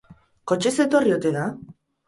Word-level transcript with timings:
Kotxez 0.51 0.73
etorri 0.87 1.15
ote 1.19 1.37
da? 1.39 1.47